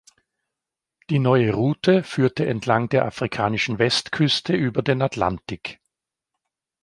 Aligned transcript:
Die 1.11 1.19
neue 1.19 1.53
Route 1.53 2.01
führte 2.01 2.47
entlang 2.47 2.89
der 2.89 3.05
afrikanischen 3.05 3.77
Westküste 3.77 4.53
über 4.53 4.81
den 4.81 4.99
Atlantik. 5.03 5.79